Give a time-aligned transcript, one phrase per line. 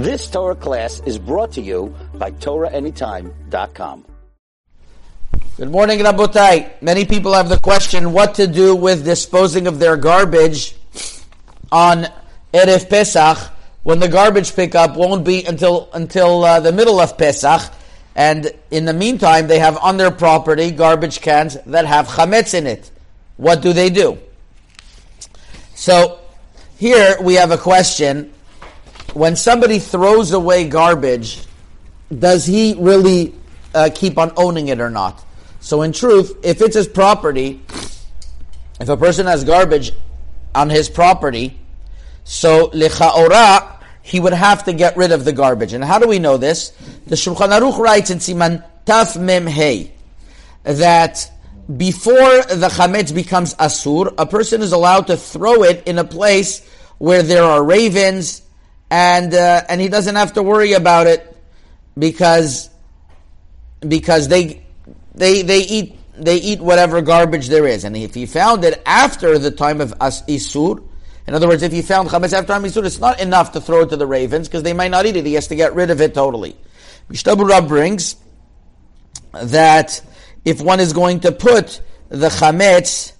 [0.00, 4.06] This Torah class is brought to you by TorahAnytime.com.
[5.58, 6.80] Good morning, Rabotai.
[6.80, 10.74] Many people have the question what to do with disposing of their garbage
[11.70, 12.06] on
[12.54, 13.36] Erev Pesach
[13.82, 17.60] when the garbage pickup won't be until until uh, the middle of Pesach,
[18.16, 22.66] and in the meantime they have on their property garbage cans that have chametz in
[22.66, 22.90] it.
[23.36, 24.16] What do they do?
[25.74, 26.20] So
[26.78, 28.32] here we have a question
[29.14, 31.42] when somebody throws away garbage,
[32.16, 33.34] does he really
[33.74, 35.24] uh, keep on owning it or not?
[35.60, 37.60] So, in truth, if it's his property,
[38.80, 39.92] if a person has garbage
[40.54, 41.58] on his property,
[42.24, 45.72] so lechaora, he would have to get rid of the garbage.
[45.72, 46.70] And how do we know this?
[47.06, 49.92] The Shulchan Aruch writes in Siman Taf Mem Hey
[50.62, 51.30] that
[51.76, 56.66] before the chametz becomes asur, a person is allowed to throw it in a place
[56.98, 58.42] where there are ravens
[58.90, 61.36] and uh, and he doesn't have to worry about it
[61.98, 62.70] because
[63.86, 64.64] because they
[65.14, 69.38] they they eat they eat whatever garbage there is, and if he found it after
[69.38, 70.82] the time of as isur,
[71.26, 73.82] in other words, if he found chametz after time isur, it's not enough to throw
[73.82, 75.24] it to the ravens because they might not eat it.
[75.24, 76.56] He has to get rid of it totally.
[77.08, 78.16] Mishnah Berurah brings
[79.32, 80.02] that
[80.44, 83.12] if one is going to put the chametz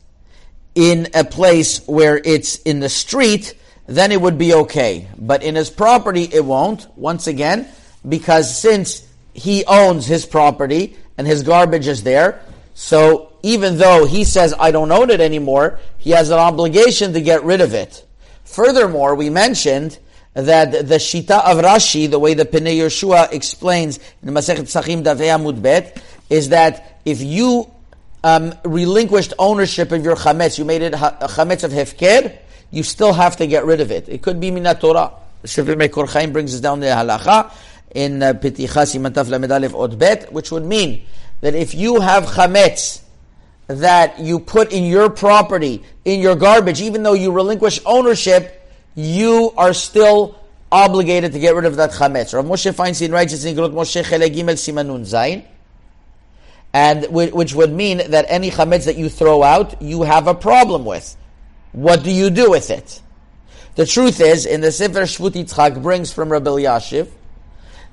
[0.75, 3.55] in a place where it's in the street,
[3.91, 5.09] then it would be okay.
[5.19, 7.67] But in his property, it won't, once again,
[8.09, 12.41] because since he owns his property and his garbage is there,
[12.73, 17.21] so even though he says, I don't own it anymore, he has an obligation to
[17.21, 18.07] get rid of it.
[18.45, 19.99] Furthermore, we mentioned
[20.35, 25.03] that the Shita of Rashi, the way the Pnei Yehoshua explains in the Masechet Sachim
[25.03, 27.69] Davei Amud Bet, is that if you
[28.23, 32.39] um, relinquished ownership of your chametz, you made it a chametz of hefker,
[32.71, 34.09] you still have to get rid of it.
[34.09, 35.13] It could be minat Torah.
[35.45, 37.53] Sefer Mekor Chaim brings us down the halacha
[37.95, 41.05] in uh, Peticha Simantaf Lamedalev Od Bet, which would mean
[41.41, 43.01] that if you have chametz
[43.67, 49.53] that you put in your property, in your garbage, even though you relinquish ownership, you
[49.57, 50.39] are still
[50.73, 52.35] obligated to get rid of that chametz.
[52.35, 55.45] Rav Moshe Feinstein writes in Igrot Moshe Chele Simanun Zayin,
[56.73, 60.85] and which would mean that any chametz that you throw out, you have a problem
[60.85, 61.17] with.
[61.73, 63.01] What do you do with it?
[63.77, 67.09] The truth is, in the Sefer Shvut Yitzchak brings from Rav Elyashiv,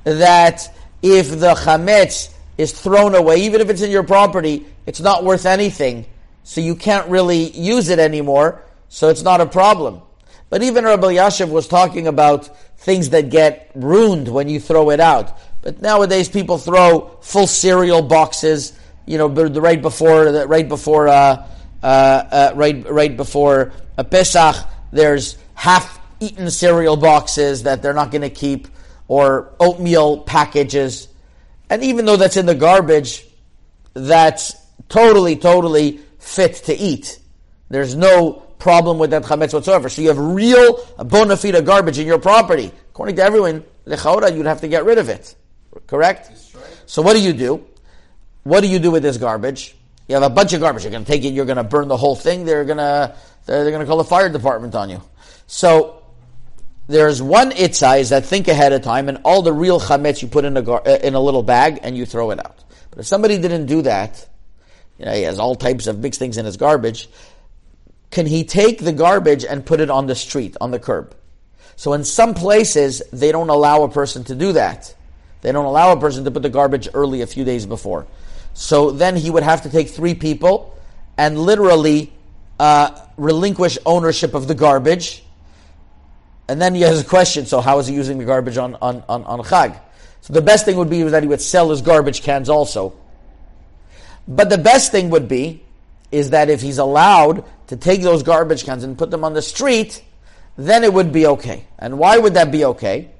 [0.03, 5.23] that if the chametz is thrown away, even if it's in your property, it's not
[5.23, 6.05] worth anything,
[6.43, 10.01] so you can't really use it anymore, so it's not a problem.
[10.49, 14.99] But even Rav Elyashiv was talking about things that get ruined when you throw it
[14.99, 15.37] out.
[15.61, 18.73] But nowadays, people throw full cereal boxes,
[19.05, 21.45] you know, right before, right before, uh,
[21.83, 24.55] uh, uh, right right before a Pesach.
[24.91, 28.67] There's half-eaten cereal boxes that they're not going to keep,
[29.07, 31.07] or oatmeal packages,
[31.69, 33.25] and even though that's in the garbage,
[33.93, 34.55] that's
[34.89, 37.19] totally, totally fit to eat.
[37.69, 39.89] There's no problem with that chametz whatsoever.
[39.89, 42.71] So you have real bona fide garbage in your property.
[42.89, 45.35] According to everyone, lechaora, you'd have to get rid of it.
[45.85, 46.31] Correct?
[46.85, 47.63] So what do you do?
[48.43, 49.76] What do you do with this garbage?
[50.07, 50.83] You have a bunch of garbage.
[50.83, 51.33] You're going to take it.
[51.33, 52.45] You're going to burn the whole thing.
[52.45, 55.01] They're going to they're, going to call the fire department on you.
[55.47, 56.03] So
[56.87, 60.27] there's one eitzah is that think ahead of time, and all the real chametz you
[60.27, 62.63] put in a uh, in a little bag and you throw it out.
[62.89, 64.27] But if somebody didn't do that,
[64.97, 67.09] you know, he has all types of mixed things in his garbage.
[68.09, 71.15] Can he take the garbage and put it on the street, on the curb?
[71.75, 74.95] So in some places, they don't allow a person to do that.
[75.41, 78.07] They don't allow a person to put the garbage early a few days before.
[78.57, 80.75] So then he would have to take three people
[81.15, 82.11] and literally
[82.59, 85.23] uh, relinquish ownership of the garbage.
[86.47, 89.03] And then he has a question, so how is he using the garbage on, on,
[89.07, 89.79] on, on Chag?
[90.21, 92.97] So the best thing would be that he would sell his garbage cans also.
[94.27, 95.63] But the best thing would be
[96.11, 99.43] is that if he's allowed to take those garbage cans and put them on the
[99.43, 100.03] street,
[100.57, 101.67] then it would be okay.
[101.77, 103.11] And why would that be okay?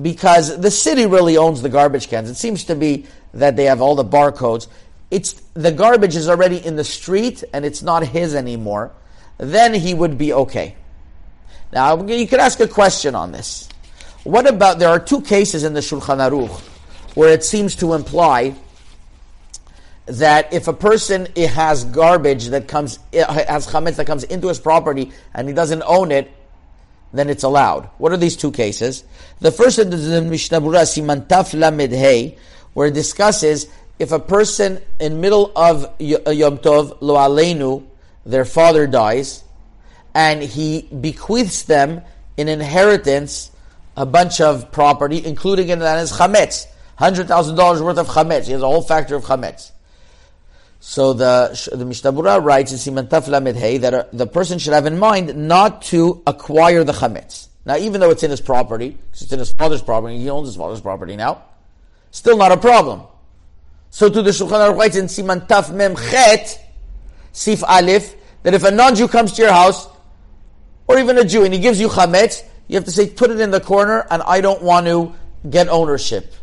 [0.00, 2.28] Because the city really owns the garbage cans.
[2.28, 4.66] It seems to be that they have all the barcodes.
[5.10, 8.90] It's the garbage is already in the street and it's not his anymore.
[9.38, 10.76] Then he would be okay.
[11.72, 13.68] Now you could ask a question on this.
[14.24, 16.60] What about there are two cases in the Shulchan Aruch
[17.14, 18.54] where it seems to imply
[20.06, 25.12] that if a person has garbage that comes has chametz that comes into his property
[25.32, 26.30] and he doesn't own it,
[27.14, 27.88] then it's allowed.
[27.98, 29.04] What are these two cases?
[29.40, 32.36] The first is in Mishnah Berurah Siman Taf Lamed Hey,
[32.72, 33.68] where it discusses
[33.98, 37.84] if a person in middle of uh, Yom Tov, Lo Aleinu,
[38.26, 39.44] their father dies,
[40.14, 42.02] and he bequeaths them
[42.36, 43.50] in inheritance
[43.96, 48.46] a bunch of property, including in that is chametz, hundred thousand dollars worth of chametz.
[48.46, 49.70] He has a whole factory of chametz.
[50.86, 54.74] So the the Mishnah Berurah writes in Siman Taf Hey that uh, the person should
[54.74, 57.48] have in mind not to acquire the chametz.
[57.64, 60.56] Now, even though it's in his property, it's in his father's property, he owns his
[60.56, 61.42] father's property now,
[62.10, 63.00] still not a problem.
[63.88, 66.62] So to the Shulchan Aruch writes in Siman Taf Mem Chet,
[67.32, 69.88] Sif Alif, that if a non-Jew comes to your house,
[70.86, 73.40] or even a Jew, and he gives you chametz, you have to say, put it
[73.40, 75.14] in the corner, and I don't want to
[75.48, 76.34] get ownership.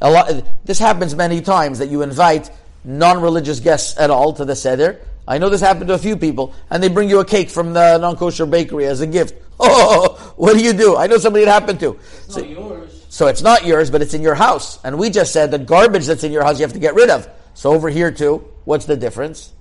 [0.00, 2.50] Lot, this happens many times that you invite
[2.84, 5.00] non-religious guests at all to the seder.
[5.26, 7.72] I know this happened to a few people, and they bring you a cake from
[7.72, 9.40] the non-kosher bakery as a gift.
[9.60, 10.96] Oh, what do you do?
[10.96, 11.92] I know somebody it happened to.
[12.24, 13.06] It's so, not yours.
[13.08, 14.82] So it's not yours, but it's in your house.
[14.82, 17.08] And we just said that garbage that's in your house you have to get rid
[17.08, 17.28] of.
[17.54, 19.52] So over here too, what's the difference?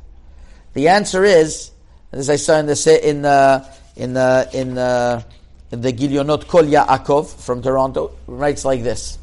[0.74, 1.70] The answer is,
[2.12, 3.66] as I saw in the uh, uh, uh,
[3.96, 5.26] in the in the in the,
[5.72, 9.20] in the Gilionot Kol Yaakov from Toronto, writes like this: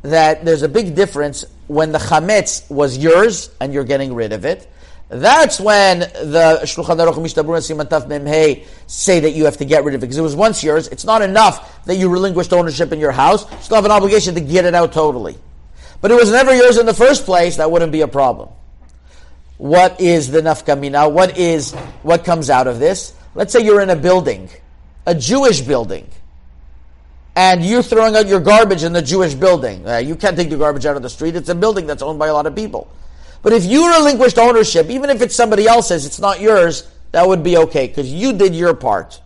[0.00, 4.44] that there's a big difference when the chametz was yours and you're getting rid of
[4.44, 4.68] it.
[5.08, 9.64] That's when the Shulchan Aruch Mishnah Berurah Siman Taf Mem say that you have to
[9.64, 10.88] get rid of it because it was once yours.
[10.88, 13.50] It's not enough that you relinquished ownership in your house.
[13.50, 15.36] You still have an obligation to get it out totally.
[16.02, 17.56] But it was never yours in the first place.
[17.56, 18.50] That wouldn't be a problem.
[19.56, 21.10] What is the nafkamina?
[21.10, 21.72] What is
[22.02, 23.14] what comes out of this?
[23.34, 24.50] Let's say you're in a building,
[25.06, 26.10] a Jewish building
[27.34, 29.86] and you're throwing out your garbage in the Jewish building.
[29.88, 31.34] Uh, you can't take the garbage out of the street.
[31.34, 32.90] It's a building that's owned by a lot of people.
[33.42, 37.42] But if you relinquished ownership, even if it's somebody else's, it's not yours, that would
[37.42, 39.20] be okay because you did your part.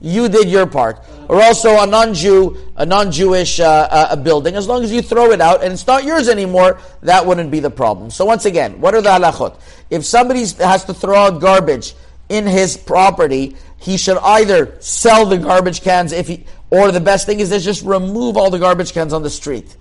[0.00, 1.04] You did your part.
[1.28, 5.40] Or also a non-Jew, a non-Jewish uh, uh, building, as long as you throw it
[5.40, 8.10] out and it's not yours anymore, that wouldn't be the problem.
[8.10, 9.60] So once again, what are the halachot?
[9.90, 11.94] If somebody has to throw out garbage
[12.30, 17.26] in his property, he should either sell the garbage cans if he, or the best
[17.26, 19.76] thing is to just remove all the garbage cans on the street.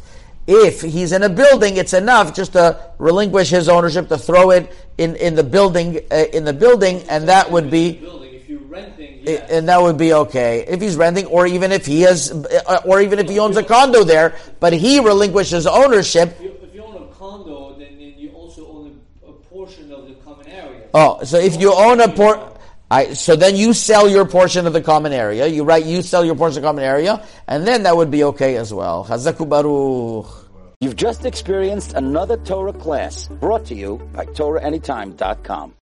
[0.48, 4.74] If he's in a building, it's enough just to relinquish his ownership to throw it
[4.98, 8.06] in, in the building uh, in the building, and that would be.
[8.68, 9.50] Renting, yes.
[9.50, 13.01] and that would be okay if he's renting, or even if he has, uh, or
[13.01, 16.36] even if he owns a condo there, but he relinquishes ownership.
[16.38, 19.92] If you, if you own a condo, then, then you also own a, a, portion
[19.92, 20.78] of the common area.
[20.94, 22.57] Oh, so if you own a port.
[22.91, 25.45] I, so then you sell your portion of the common area.
[25.45, 28.24] You write, you sell your portion of the common area, and then that would be
[28.24, 29.06] okay as well.
[29.06, 30.25] Chazaku Baruch.
[30.81, 35.75] You've just experienced another Torah class brought to you by TorahAnytime.com.